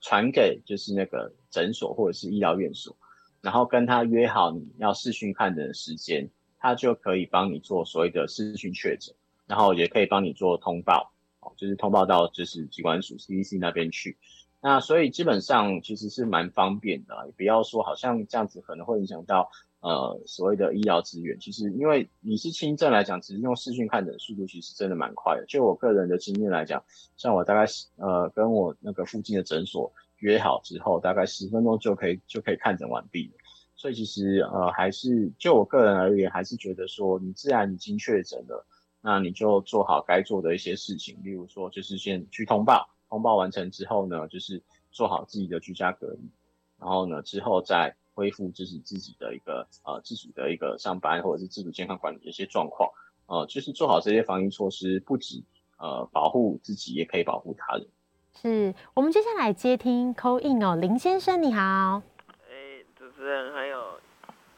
[0.00, 2.96] 传给就是那个诊所或者是医疗院所，
[3.42, 9.14] 然后跟他约好你要视讯看诊的时间，他就可以帮你做所谓的视讯确诊，
[9.46, 11.12] 然后也可以帮你做通报，
[11.56, 14.16] 就是通报到就是机关署 CDC 那边去。
[14.60, 19.50] 那所以基本上其实是蛮方便的，也不要说好像这样子可能会影响到。
[19.84, 25.44] 呃，所谓的医疗资源，其实因为你是轻症来讲，只是用视讯看诊速度其实真的蛮快的。
[25.48, 26.84] 就我个人的经验来讲，
[27.16, 33.32] 像我大概呃跟我那个附近的诊所约好之后，大概十分钟就可以就可以看诊完毕了。
[33.74, 38.64] 所以其实呃还是就我个人而言，还是觉得说你自然已经确诊了，
[39.02, 46.30] 那你就做好该做的一些事情，例如说就是先去通报，通报完成之后呢，就是做好自己的居家隔离，
[46.78, 47.94] 然后呢之后再。
[48.14, 52.90] 恢复就是自己的一个呃自主的一个上班或者是自主健康管理的一些状况，
[53.24, 55.42] 呃，就是做好这些防疫措施，不止
[55.78, 57.88] 呃保护自己，也可以保护他人。
[58.34, 62.02] 是我们接下来接听 call in 哦，林先生你好。
[62.50, 63.98] 哎，主持人还有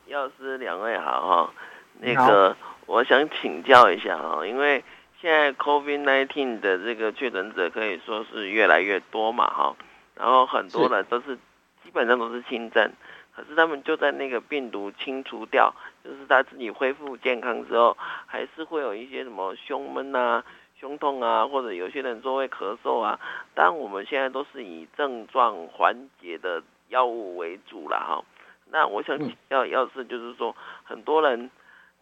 [0.08, 1.54] 药师两位好哈，
[2.00, 4.84] 那个我想请教一下哈，因为
[5.20, 9.76] 现在 COVID-19 的这个确诊者可以说是越来越多嘛哈，
[10.14, 11.36] 然后很多人都是，是
[11.82, 12.92] 基本上都是轻症。
[13.36, 20.44] 可是他们就在那个病毒清除掉，就是他自己恢复健康之后，还是会有一些什么胸闷啊、
[20.78, 23.18] 胸痛啊，或者有些人说会咳嗽啊。
[23.52, 28.22] 但我们现在都是以症状缓解的药物为主了哈。
[28.70, 29.18] 那我想
[29.48, 31.50] 要要是就是说，很多人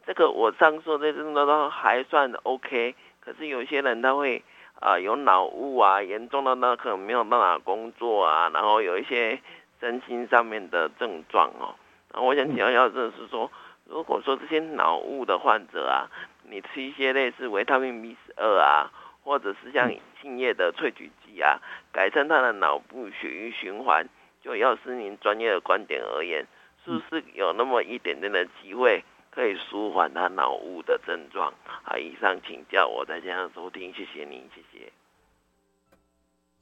[0.04, 4.42] 这个我上说的症状都还算 OK，可是有些人他会
[4.80, 9.40] 啊有脑雾啊，严重的那可能没有办法工作啊，然后有一些
[9.80, 11.74] 身心上面的症状哦。
[12.12, 13.50] 然后我想请教药师是说，
[13.86, 16.10] 如果说这些脑雾的患者啊，
[16.42, 18.90] 你吃一些类似维他命 B 十二啊，
[19.22, 21.58] 或者是像杏叶的萃取剂啊，
[21.92, 24.06] 改善他的脑部血液循环，
[24.42, 26.46] 就要是您专业的观点而言，
[26.84, 31.54] 是不是有那么一点点的机会可以舒缓他脑雾的症状？
[31.64, 34.92] 好，以上请教，我再加上收听，谢谢您，谢谢。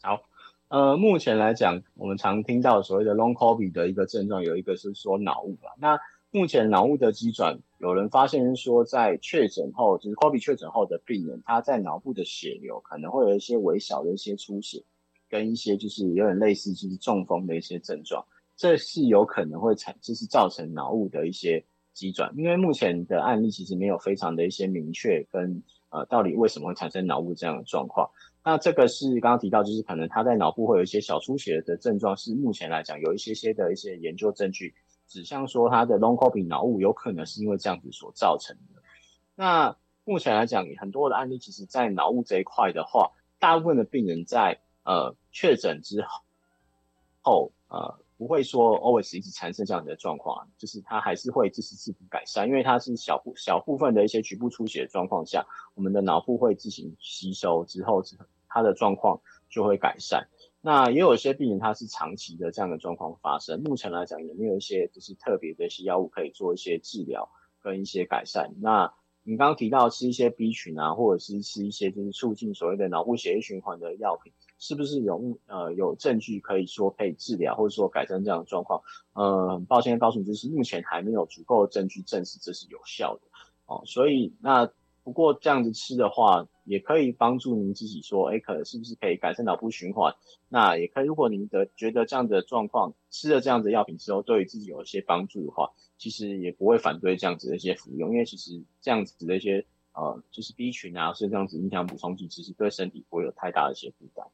[0.00, 0.22] 好，
[0.68, 5.70] 呃，目前来讲，我们常听到所谓的 Long COVID 的一个症状，有一个是说脑雾吧。
[5.78, 5.98] 那
[6.30, 14.84] 目前脑雾的机转，有人发现说，在确诊后，就是 COVID 确诊后的病人，他在脑部的血流可能会有一些微小的一些出血，
[15.28, 18.24] 跟一些就是有点类似就是中风的一些症状。
[18.54, 21.64] 这是有可能会产，就是造成脑雾的一些
[22.00, 28.08] 急转，因为目前的案例其实没有非常的一些明确跟呃到底为什么会产生脑雾这样的状况。
[28.42, 34.74] 那这个是刚刚提到，就是可能他在脑部会有一些小出血的症状，是目前来讲有一些些的一些研究证据
[35.06, 38.80] 指向说他的 Long COVID 脑雾有可能是因为这样子所造成的。
[39.34, 46.02] 那目前来讲，很多的案例其实在脑雾这一块的话，大部分的病人在呃确诊之
[47.20, 47.98] 后呃。
[48.20, 58.02] 不会说 always 一直产生这样的状况，就是它还是会自行自改善，因为它是小部小部分的一些局部出血状况下，我们的脑部会自行吸收之后，
[58.46, 60.28] 它的状况就会改善。
[60.60, 67.30] 那也有一些病人他是长期的这样的状况发生，目前来讲也没有一些就是特别的一些药物可以做一些治疗
[67.62, 68.54] 跟一些改善。
[68.60, 74.34] 那你刚刚提到吃一些 B 群啊，或者是吃一些就是促进所谓的脑部血液循环的药品。
[74.60, 78.80] 是不是有呃有证据可以说可以治疗或者说改善这样的状况？
[79.14, 83.22] 呃，很抱歉告诉你，就是目前还没有足够的证据证实这是有效的
[83.66, 83.82] 哦。
[83.86, 84.70] 所以那
[85.02, 90.14] 不过这样子吃的话，也可以帮助您自己说，哎，可能是不是可以改善脑部循环？
[90.50, 104.26] 那也可以，如果您的觉得这样的状况吃了这样子药品之后，对于自己有一些帮助的话，其实也不会反对这样子的一些服用，因为其实这样子的一些呃就是 B 群啊，是这样子营养补充剂，其实对身体不会有太大的一些负担。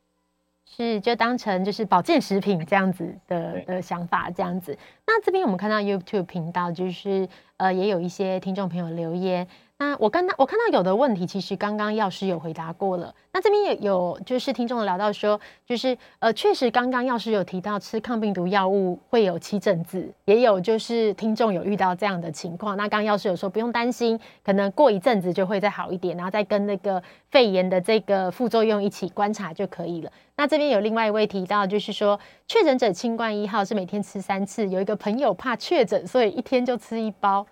[0.68, 4.76] 是，就当成就是保健食品这样子的的想法，这样子。
[5.06, 9.46] 那这边我们看到 YouTube 频道，就是呃，也有一些听众朋友留言。
[9.78, 13.14] 那我刚刚我看到有的问题，其实刚刚药师有回答过了。
[13.30, 22.74] 那这边也有就是听众聊到说，就是呃，确实刚刚药师有提到吃抗病毒药物会有起疹子，也有就是听众有遇到这样的情况。
[22.74, 30.10] 那刚刚药师有说不用担心，可能过一阵子就会再好一点，然后再跟那个肺炎的这个副作用一起观察就可以了。
[30.36, 37.46] 那这边有另外一位提到，就是说确诊者清冠一号是每天吃三次，有一个朋友怕确诊，所以一天就吃一包，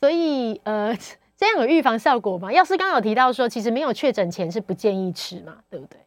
[0.00, 0.94] 所以呃。
[1.42, 2.52] 这样有预防效果吗？
[2.52, 5.98] 药师刚有提到说，其实没有确诊前是不建议吃嘛，对不对？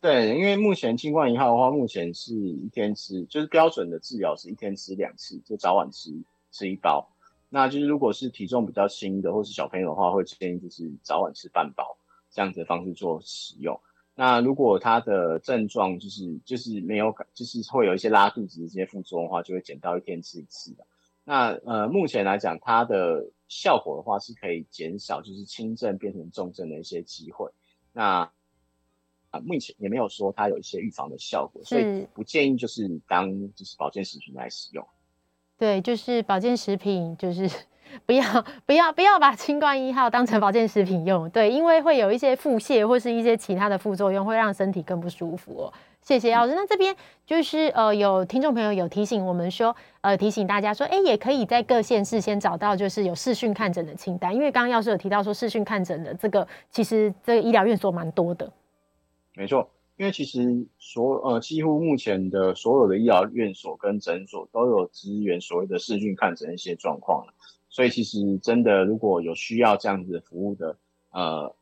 [0.00, 6.10] 对，因为目前清冠一号的话，目前是一天吃，就是标准的治疗是一天吃两次，就早晚吃
[6.50, 7.08] 吃一包。
[7.48, 11.96] 那就是如果是体重比较轻的或是小朋友的话，会建议就是早晚吃半包
[12.32, 13.78] 这样子的方式做使用。
[14.16, 20.84] 那如果他的症状就是就是没有感，就是会有一些拉肚子这些副作用的话，就会减到一天吃一次的。
[21.24, 27.48] 那呃，目前来讲，它的效果的话是可以减少就是轻症变成重症的一些机会。
[27.92, 28.30] 那
[29.30, 34.86] 啊，目前也没有说它有一些预防的效果，所以不建议就是当就是保健食品来使用。
[35.56, 37.48] 对，就是保健食品，就是
[38.04, 38.24] 不要
[38.66, 41.30] 不要不要把清冠一号当成保健食品用。
[41.30, 45.72] 对，因为会有一些腹泻或是一些其他的副作用，会让身体更不舒服哦。
[46.02, 46.54] 谢谢老师。
[46.54, 58.52] 那这边就是呃，有听众朋友有提醒我们说，呃，提醒大家说，哎，也可以在各县市先找到就是有视讯看诊的清单，因为刚刚药师有提到说视讯看诊的这个，其实这个医疗院所蛮多的。
[59.34, 67.32] 没错，因为其实所呃几乎目前的所有的医疗院所跟诊所都有支援所谓的视讯看诊一些状况了，
[67.70, 70.76] 所以其实真的如果有需要这样子服务的
[71.12, 71.54] 呃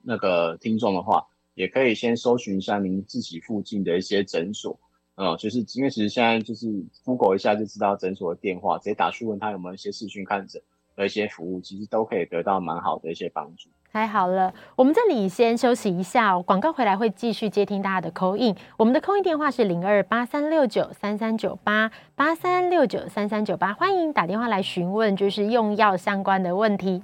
[0.00, 1.26] 那个听众的话。
[1.54, 4.78] 也可以先搜寻一下您自己附近的一些诊所，
[5.16, 6.66] 嗯，就是因为其实现在就是
[7.04, 10.62] Google 一下就知道诊所的电话，直接打去问他有没有一些视讯看诊
[10.96, 13.68] 的一些服务，其实都可以得到蛮好的一些帮助。
[13.92, 27.02] 太好了，我们这里先休息一下哦，广告回来会继续接听大家的 call in，我们的 call in 电话是零二八三六九三三九八八三六九三三九八，欢迎打电话来询问就是用药相关的问题。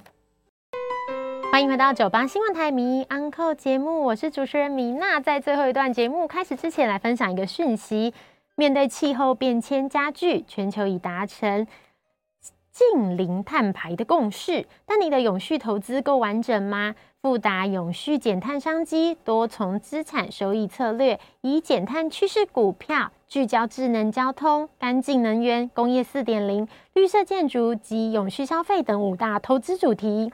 [1.51, 5.19] 欢迎回到九八新闻台迷 Uncle 节目，我是主持人米娜。
[5.19, 8.13] 在最后一段节目开始之前，来分享一个讯息：
[8.55, 11.65] 面对气候变迁加剧，全球已达成
[12.71, 14.67] 净零碳排的共识。
[14.85, 16.95] 但你的永续投资够完整吗？
[17.21, 30.31] 富达永续减碳商机多重资产收益策略，以减碳趋势股票聚焦智能交通、干净能源、工业四点零、绿色建筑及永续消费等五大投资主题，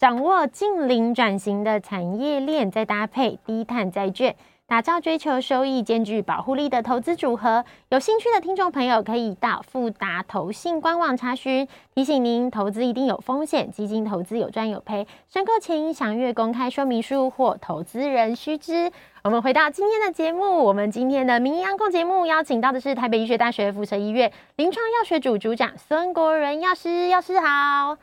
[0.00, 4.34] 掌握近零转型的产业链，再搭配低碳债券。
[4.66, 11.68] 打造追求收益兼具保护力的投资组合，有兴趣的听众朋友可以到富达投信官网查询。
[11.94, 18.90] 提醒您，投资一定有风险，基金投资有赚有赔，申购前应详阅公开说明书或投资人须知。
[19.22, 27.98] 我们回到今天的节目，我们今天的名医央购节目邀请到的是台北医学大学附设医院临床药学组组长孙国仁药师，药师好。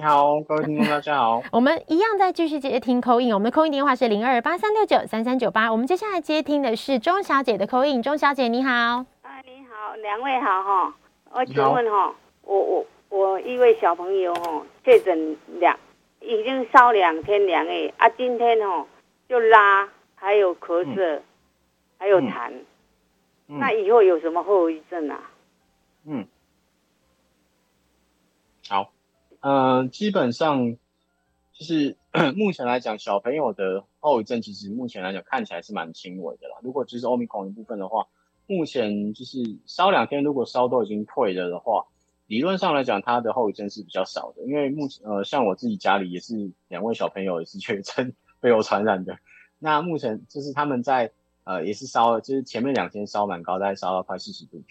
[0.00, 1.42] 你好，各位听众，大家好。
[1.52, 5.70] 我们一样在继续接听 call in，我们的 call in 电话是零二八三六九三三九八。
[5.70, 8.70] 我们接下来接听的是钟小姐的 call in，钟小姐你好。
[8.70, 9.04] 啊，
[9.44, 10.94] 你好，两位好哈。
[11.32, 15.78] 我请问哈，我我我一位小朋友哈，确诊两
[16.20, 18.86] 已经烧两天两夜啊，今天哈
[19.28, 21.22] 就拉，还有咳嗽，嗯、
[21.98, 22.50] 还有痰、
[23.48, 25.30] 那以后有什么后遗症啊？
[26.06, 26.26] 嗯，
[28.66, 28.90] 好。
[29.40, 30.76] 嗯、基本上
[31.52, 31.96] 就是
[32.36, 36.56] 目前来讲，小朋友的后遗症其实目前来讲看起来是蛮轻微的啦。
[36.62, 38.06] 如果只是 Omicron 的部分的话，
[38.46, 41.86] 目前就是烧两天，如果烧都已经退了的话，
[42.26, 44.42] 理论上来讲，他的后遗症是比较少的。
[44.44, 49.18] 因为目前呃，像我自己家里也是两位小朋友也是确诊 被我传染的。
[49.58, 51.12] 那目前就是他们在
[51.44, 54.62] 呃也是烧，就是前面两天烧蛮高，大概烧到快四十度。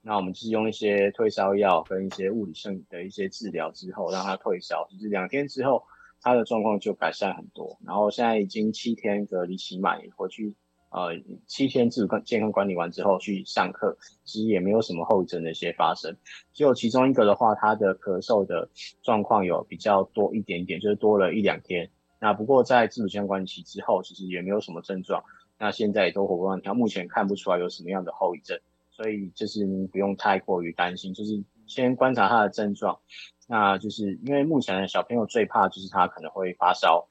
[0.00, 5.84] 那我们就是用一些退烧药跟一些物理性的一些治疗之后，让他退烧，就是两天之后，
[6.22, 7.78] 他的状况就改善很多。
[7.84, 10.54] 然后现在已经七天隔离期满，回去
[10.90, 11.10] 呃
[11.46, 16.16] 七天自主健康管理完之后去上课，其实也没有什么后遗症的一些发生。
[16.54, 18.70] 只有其中一个的话，他的咳嗽的
[19.02, 21.90] 状况有比较多一点点，就是多了一两天。
[22.20, 25.22] 那不过在自主健康管理期之后，其实也没有什么症状。
[25.58, 28.58] 那现在也都活蹦乱跳，目前看不出来有什么样的后遗症。
[28.98, 32.98] 所以就是您不用太过于担心，就是先观察他的症状。
[33.46, 37.06] 那就是因为目前的小朋友最怕就是他可能会发烧，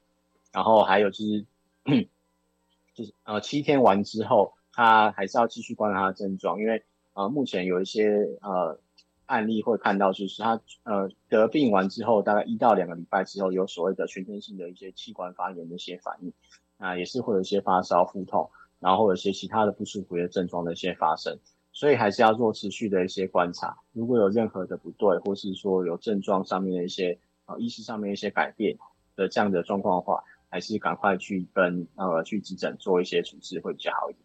[0.52, 1.46] 然后还有就是，
[2.92, 6.84] 就是呃七天完之后，他还是要继续观察他的症状，因为
[7.14, 8.10] 呃目前有一些
[8.42, 8.78] 呃
[9.24, 16.34] 案例会看到，就是他呃得病完之后，大概一到两个礼拜之后，有所谓的全天性的一些器官发炎的一些反应，
[16.76, 21.38] 啊也是会有一些发烧、腹痛，然后有一些其他的不舒服的症状的一些发生。
[21.78, 27.16] 所以还是要做持续的一些观察，如果有任何的不对，或是说有症状上面的一些
[27.46, 28.76] 呃意识上面一些改变
[29.14, 34.24] 的这样的状况的话，还是赶快去跟呃去急诊做一些处置会比较好一点。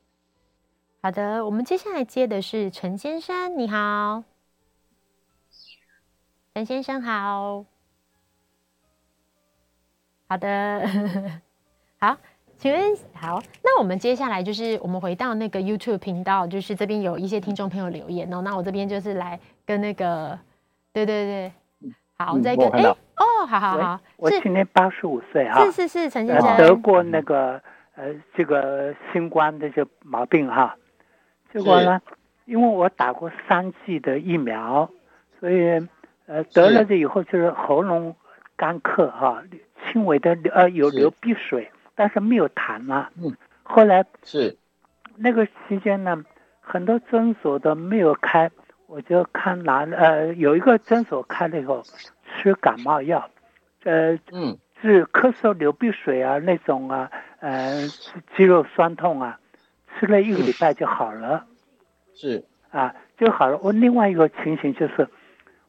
[1.04, 4.24] 好的，我们接下来接的是陈先生，你好，
[6.56, 7.68] 陈先生好，
[10.28, 10.90] 好的，
[12.02, 12.18] 好。
[12.64, 12.82] 请问
[13.14, 20.40] 好，那我们接下来就是我们回到那个 YouTube 频道，就是这边有一些听众朋友留言哦，那我这边就是来跟那个，
[20.94, 21.52] 对对对，
[22.18, 26.56] 好，再跟哎哦，好好好，我今年八十五岁啊，是是是，陈先生。
[26.56, 27.62] 得过那个
[27.96, 30.78] 呃这个新冠的这毛病哈，
[31.52, 32.02] 结果呢，
[32.46, 34.90] 因为我打过三剂的疫苗，
[35.42, 35.86] 所以
[36.28, 38.16] 呃得了这以后就是喉咙
[38.56, 39.44] 干咳哈，
[39.92, 41.70] 轻微的呃有流鼻水。
[41.96, 43.12] 但是没有痰啊。
[43.22, 43.36] 嗯。
[43.64, 44.58] 后来是
[45.16, 46.24] 那个期间呢，
[46.60, 48.52] 很多诊所都没有开，
[48.88, 51.82] 我就看哪呃有一个诊所开了以后，
[52.26, 53.30] 吃感冒药，
[53.84, 57.88] 呃嗯，治咳嗽、流鼻水啊那种啊，呃
[58.36, 59.40] 肌肉酸痛啊，
[59.98, 61.46] 吃了一个礼拜就好了。
[62.14, 63.58] 是啊，就好了。
[63.64, 65.08] 我另外一个情形就是，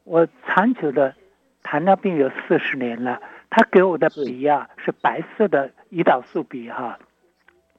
[0.03, 1.15] 我长久的
[1.63, 3.21] 糖尿病有四十年了。
[3.57, 6.99] 他给我的笔啊是，是白色的胰岛素笔哈，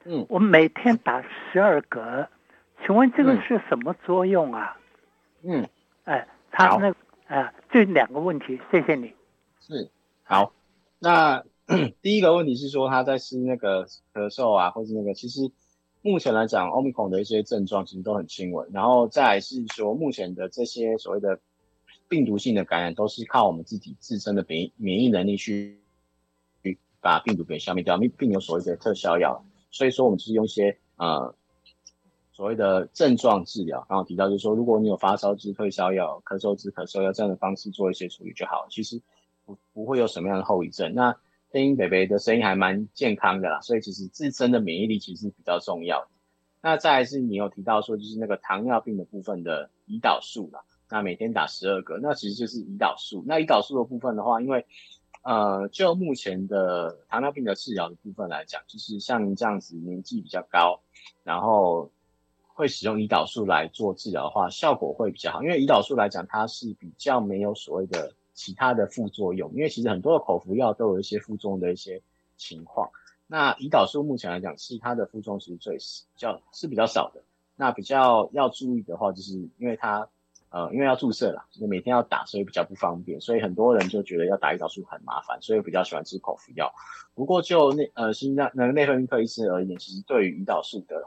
[0.06, 1.22] 嗯，我每天打
[1.52, 2.26] 十二格，
[2.82, 4.78] 请问这个是什么作用啊？
[5.42, 5.68] 嗯，
[6.04, 6.94] 哎，他那
[7.26, 9.12] 啊，这两个问题，谢谢你。
[9.60, 9.90] 是，
[10.22, 10.54] 好，
[10.98, 11.44] 那
[12.00, 15.50] 第一个问题是说他在吃那个咳嗽啊，或是那个，其实
[16.00, 21.38] 目前来讲，Omicron 的一些症状其实都很轻微，然后再来是说目前的这些所谓的。
[22.08, 25.80] 病毒性的感染都是靠我们自己自身的免免疫能力去
[26.62, 31.34] 去把病毒给消灭掉，并并有所谓的特效药，所以说我们就是用一些呃
[32.32, 39.00] 所谓的症状治疗，然后提到就是说，如果你有发烧治退烧药、咳嗽治咳嗽药这样的方式做一些处理就好，其实
[39.44, 40.94] 不不会有什么样的后遗症。
[40.94, 41.16] 那
[41.50, 46.08] 天音北北的声音还蛮健康的啦，所以其实自身的免疫力其实比较重要的。
[46.60, 50.60] 那再来是你有提到说就是那个糖尿病的部分的胰岛素啦。
[50.88, 53.24] 那每天打十二个，那其实就是胰岛素。
[53.26, 54.64] 那胰岛素的部分的话，因为
[55.22, 60.78] 呃，就目前的糖尿病的治疗的部分来讲，就是像您这样子年纪比较高，
[61.24, 61.90] 然后
[62.46, 65.42] 会使用胰岛素来做治疗的话，效果会比较好。
[65.42, 69.52] 因为胰岛素来讲，它是比较没有所谓的其他的副作用。
[69.52, 72.00] 因为其实很多的口服药都有一些副作用的一些
[72.36, 72.88] 情况。
[73.26, 75.82] 那胰岛素目前来讲，是它的副作用是最比
[76.16, 77.20] 较是比较少的。
[77.56, 80.08] 那比较要注意的话，就是因为它
[80.56, 83.20] 呃，因为要注射啦，每天要打，所以比较不方便。
[83.20, 86.72] 所以很多人就觉得要打胰岛素很麻烦，所以比较喜欢吃口服药。
[87.14, 91.04] 不过就内呃心脏那个内分泌科医师而言，其实对于胰岛素的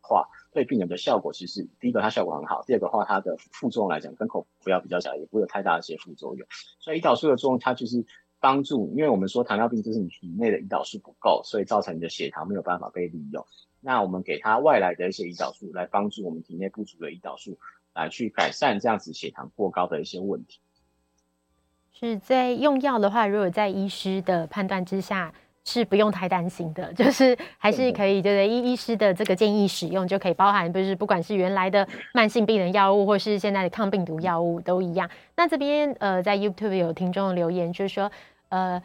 [0.00, 6.44] 话，对病人的效果其实第一个它效果很好，第二个话它的副作用来讲跟口服药比较小，也不会有太大的一些副作用。
[6.80, 8.04] 所以胰岛素的作用，它就是。
[8.42, 13.46] 帮助，因为我们说糖尿病就是你体内的胰岛素不够，所以造成你的血糖没有办法被利用。
[13.78, 17.56] 那我们给他外来的一些胰岛素来帮助我们体内不足的胰岛素，
[17.94, 20.60] 来去改善这样子血糖过高的一些问题。
[21.92, 25.32] 是在用药的话，如果在医师的判断之下，
[25.64, 35.08] 是不用太担心的，就是还是可以就是，医医师的这个建议使用就可以，包含不是不管是原来的慢性病人药物，或是现在的抗病毒药物都一样。
[35.36, 38.10] 那这边呃，在 YouTube 有听众留言，就是说。
[38.48, 38.82] 呃，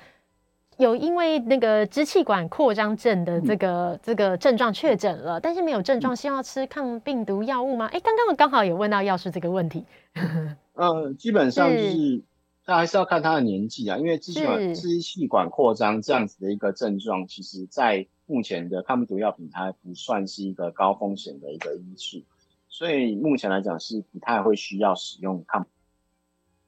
[0.78, 7.88] 有因为那个支气管扩张症的这个、嗯、这个症状确诊了，但是没有症状，需要吃抗病毒药物吗？
[7.88, 9.84] 哎、欸，刚刚我刚好有问到药师这个问题。
[10.73, 12.21] 呃，基本上就是，
[12.63, 22.21] 他还是要看他的年纪啊，因为支气管支气管扩张这样子的一个症状，其实在目前的抗病毒药品，它不算是一个高风险的一个因素，
[22.69, 25.65] 所以目前来讲是不太会需要使用抗。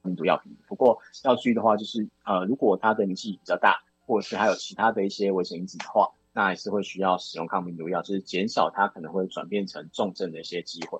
[0.01, 10.99] 病毒药品，不过要注意的话，就是呃，如果他的年纪比较大，或者是还有其他的一些危险因子的话，那还是会需要使用抗病毒药，就是减少它可能会转变成重症的一些机会。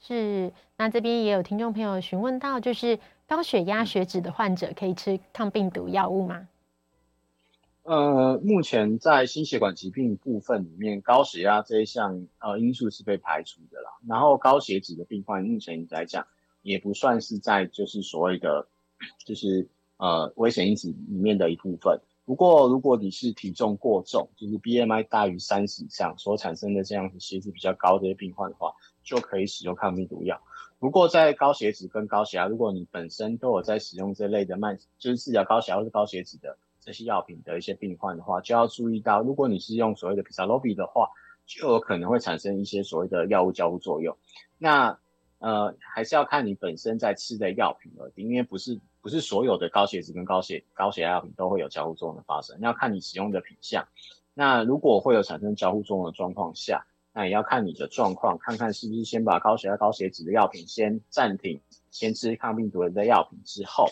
[0.00, 2.98] 是，那这边也有听众朋友询问到，就是
[3.28, 6.48] 高血压、血脂的患者可以吃抗病毒药物吗？
[7.82, 13.90] 呃，目前在心血管疾病部分里面，高血压这一项呃因素是被排除的啦。
[14.08, 16.26] 然后高血脂的病患，目前来讲。
[16.62, 18.66] 也不算是在就是所谓的，
[19.24, 22.00] 就是呃危险因子里面的一部分。
[22.24, 28.74] 不过如果你是体重过重，就是 BMI 大于三十以上所产生的这样子血脂比较高的病患的话，
[29.04, 30.40] 就可以使用抗病毒药。
[30.78, 41.08] 不过在高血脂跟高血压，如果你本身都有在使用这类的慢，就是治疗高血压或是高血脂的这些药品的一些病患的话，就要注意到，如果你是用所谓的 Paxlovid 的话，
[41.46, 44.16] 就有可能会产生一些所谓的药物交互作用。
[44.58, 44.98] 那
[45.38, 53.86] 呃，还是要看你本身在吃的药品而定，因为不是不是所有的高血脂跟高血高血压药品都会有交互作用的发生，要看你使用的品项。
[54.34, 61.60] 那如果会有产生交互作用的状况下，那也要看你的状况，看看是不是先把高血压、高血脂的药品先暂停，
[61.92, 63.86] 先吃抗病毒的药品之后，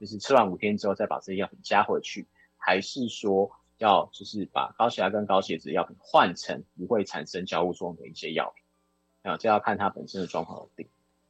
[0.00, 3.48] 就是吃完五天之后再把这些药品加回去，还是说
[3.78, 9.30] 要就是把高血压跟高血脂药品换成不会产生交互作用的一些药品。
[9.30, 10.88] 啊，这要看他本身的状况而定。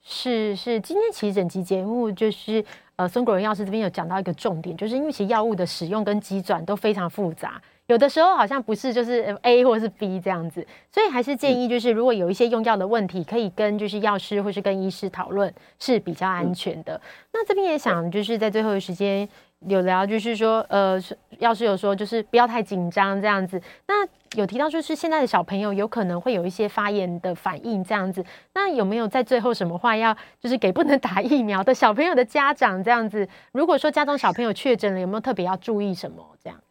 [0.09, 16.95] 是是，今天其实整期节目就是，呃，孙国荣药师这边有讲到一个重点，就是因为其实药物的使用跟机转都非常复杂，有的时候好像不是就是 A 或者是 B 这样子，所以还是建议就是如果有一些用药的问题，可以跟就是药师或是跟医师讨论是比较安全的。
[16.95, 17.01] 嗯、
[17.33, 19.29] 那这边也想就是在最后的时间。
[19.61, 21.01] 有聊，就是说，呃，
[21.39, 23.61] 要是有说，就是不要太紧张这样子。
[23.89, 24.07] 那
[24.39, 28.25] 有提到，就是现在的小朋友有可能会有一些发炎的反应这样子。
[28.53, 33.27] 那有没有在最后什么话要，就是给不能打疫苗的小朋友的家长这样子？
[33.51, 36.63] 如果说家中小朋友确诊了，有没有特别要注意什么这样？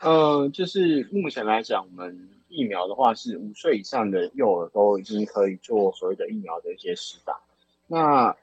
[0.00, 7.40] 呃，就是目前来讲，我们疫苗的话是五岁以上的幼儿都已经可以做所谓的疫苗的一些施打。
[7.88, 8.36] 那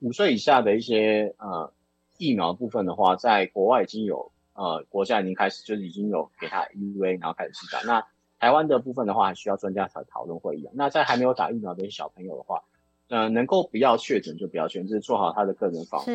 [0.00, 1.72] 五岁以下的一些呃。
[2.20, 7.80] 疫苗部分的话，在国外已经有呃国家已经开始，就是已经有给他 EUA，然后开始施打。
[7.82, 8.06] 那
[8.38, 10.68] 台湾的部分的话，还需要专家才讨论会议。
[10.74, 12.62] 那在还没有打疫苗的小朋友的话，
[13.08, 16.06] 呃，能够不要确诊就不要确诊，就是做好他的个人防护。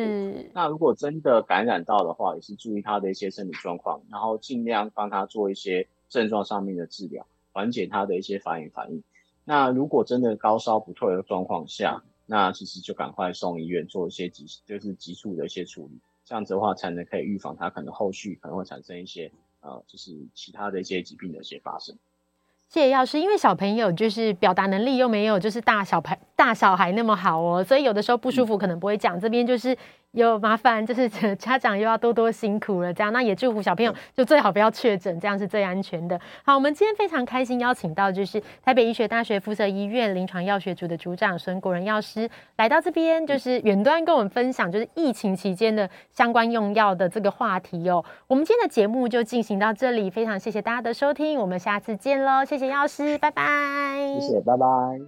[0.54, 9.02] 那如果真的感染到的话，也是注意他的一些身体状况，然后尽量帮他做一些症状上面的治疗，缓解他的一些发炎反应。
[9.44, 21.96] 那如果真的高烧不退的状况下，那其实就赶快送医院做一些急，就是急促的一些处理，这样子的话才能可以预防它可能后续可能会产生一些呃，就是其他的一些疾病的一些发生。
[22.68, 29.76] 谢谢药师，因为小朋友就是表达能力又没有就是大小朋大小孩那么好哦，所以有的时候不舒服可能不会讲，这边就是。
[30.16, 31.06] 有麻烦，就是
[31.36, 32.92] 家长又要多多辛苦了。
[32.92, 36.18] 这样，那也祝福小朋友就最好不要确诊，这样是最安全的。
[36.42, 48.02] 好，我们今天非常开心邀请到就是台北医学大学附设医院临床药学组的组长孙国仁药师来到这边，就是远端跟我们分享就是疫情期间的相关用药的这个话题哦。
[48.26, 54.98] 我们今天的节目就进行到这里，非常谢谢大家的收听，我们下次见喽，谢谢药师，拜拜，谢谢，拜拜。